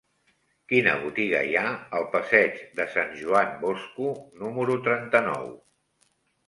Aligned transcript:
Quina 0.71 0.95
botiga 1.03 1.41
hi 1.49 1.53
ha 1.59 1.65
al 1.99 2.07
passeig 2.15 2.57
de 2.81 2.89
Sant 2.97 3.15
Joan 3.21 3.55
Bosco 3.67 4.11
número 4.43 4.81
trenta-nou? 4.91 5.51